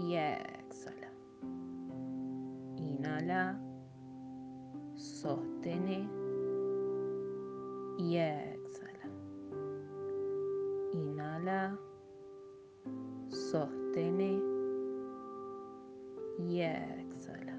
[0.00, 1.12] Y exhala.
[2.76, 3.60] Inhala,
[4.94, 6.08] sostene
[7.98, 9.10] y exhala.
[10.92, 11.78] Inhala,
[13.28, 14.42] sostene
[16.38, 17.58] y exhala.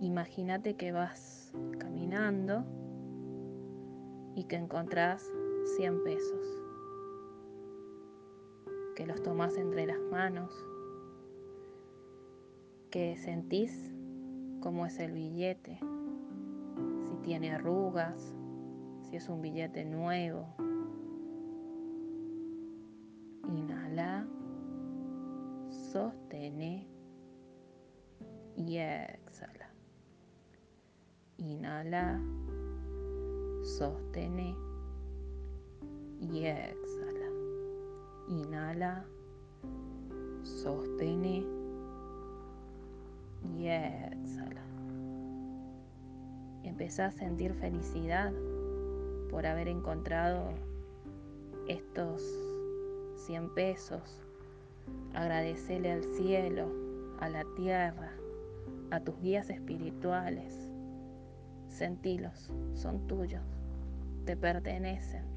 [0.00, 2.64] Imagínate que vas caminando
[4.34, 5.30] y que encontrás
[5.76, 6.65] 100 pesos
[8.96, 10.50] que los tomas entre las manos,
[12.90, 13.94] que sentís
[14.60, 15.78] cómo es el billete,
[17.04, 18.34] si tiene arrugas,
[19.02, 20.46] si es un billete nuevo.
[23.48, 24.26] Inhala,
[25.68, 26.88] sostene
[28.56, 29.70] y exhala.
[31.36, 32.18] Inhala,
[33.62, 34.56] sostene
[36.18, 36.85] y exhala.
[38.28, 39.04] Inhala,
[40.42, 41.44] sostene
[43.44, 44.62] y exhala.
[46.64, 48.32] Empezá a sentir felicidad
[49.30, 50.50] por haber encontrado
[51.68, 52.22] estos
[53.26, 54.20] 100 pesos.
[55.14, 56.68] Agradecele al cielo,
[57.20, 58.12] a la tierra,
[58.90, 60.52] a tus guías espirituales.
[61.68, 63.44] Sentilos, son tuyos,
[64.24, 65.35] te pertenecen.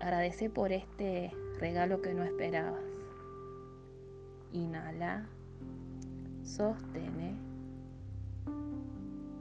[0.00, 2.84] Agradece por este regalo que no esperabas.
[4.52, 5.26] Inhala,
[6.42, 7.34] sostene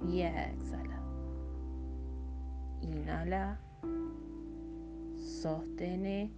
[0.08, 1.00] y exhala.
[2.81, 3.59] Inhala,
[5.17, 6.31] sostene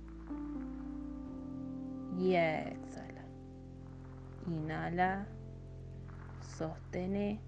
[2.18, 3.24] y exhala.
[4.48, 5.28] Inhala,
[6.42, 7.40] sostene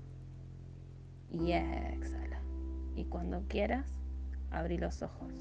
[1.31, 2.41] y exhala.
[2.95, 3.87] Y cuando quieras,
[4.51, 5.33] abrí los ojos.